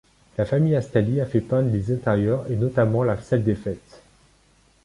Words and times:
La 0.35 0.45
famille 0.47 0.75
Astalli 0.75 1.21
a 1.21 1.27
fait 1.27 1.41
peindre 1.41 1.71
les 1.71 1.91
intérieurs 1.91 2.49
et 2.49 2.55
notamment 2.55 3.03
la 3.03 3.21
salle 3.21 3.43
des 3.43 3.53
fêtes. 3.53 4.01